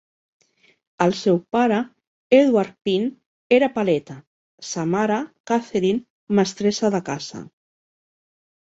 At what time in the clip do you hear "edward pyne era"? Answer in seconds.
2.39-3.71